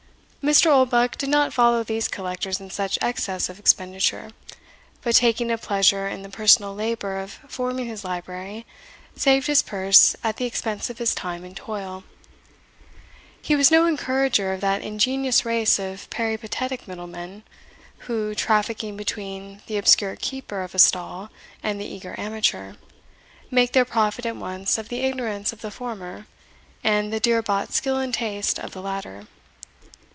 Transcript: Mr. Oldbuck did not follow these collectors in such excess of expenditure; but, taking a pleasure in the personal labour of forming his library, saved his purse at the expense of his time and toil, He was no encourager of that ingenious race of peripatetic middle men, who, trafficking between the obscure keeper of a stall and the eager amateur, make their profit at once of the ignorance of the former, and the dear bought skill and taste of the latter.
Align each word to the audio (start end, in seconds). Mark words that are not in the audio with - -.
Mr. 0.43 0.71
Oldbuck 0.71 1.15
did 1.19 1.29
not 1.29 1.53
follow 1.53 1.83
these 1.83 2.07
collectors 2.07 2.59
in 2.59 2.67
such 2.67 2.97
excess 2.99 3.47
of 3.47 3.59
expenditure; 3.59 4.31
but, 5.03 5.13
taking 5.15 5.51
a 5.51 5.57
pleasure 5.57 6.07
in 6.07 6.23
the 6.23 6.29
personal 6.29 6.73
labour 6.73 7.19
of 7.19 7.31
forming 7.47 7.85
his 7.85 8.03
library, 8.03 8.65
saved 9.15 9.45
his 9.45 9.61
purse 9.61 10.15
at 10.23 10.37
the 10.37 10.45
expense 10.45 10.89
of 10.89 10.97
his 10.97 11.13
time 11.13 11.43
and 11.43 11.55
toil, 11.55 12.03
He 13.39 13.55
was 13.55 13.69
no 13.69 13.85
encourager 13.85 14.51
of 14.51 14.61
that 14.61 14.81
ingenious 14.81 15.45
race 15.45 15.77
of 15.77 16.09
peripatetic 16.09 16.87
middle 16.87 17.05
men, 17.07 17.43
who, 18.09 18.33
trafficking 18.33 18.97
between 18.97 19.61
the 19.67 19.77
obscure 19.77 20.15
keeper 20.15 20.63
of 20.63 20.73
a 20.73 20.79
stall 20.79 21.29
and 21.61 21.79
the 21.79 21.85
eager 21.85 22.19
amateur, 22.19 22.73
make 23.51 23.73
their 23.73 23.85
profit 23.85 24.25
at 24.25 24.35
once 24.35 24.79
of 24.79 24.89
the 24.89 25.01
ignorance 25.01 25.53
of 25.53 25.61
the 25.61 25.69
former, 25.69 26.25
and 26.83 27.13
the 27.13 27.19
dear 27.19 27.43
bought 27.43 27.71
skill 27.73 27.99
and 27.99 28.15
taste 28.15 28.57
of 28.57 28.71
the 28.71 28.81
latter. 28.81 29.27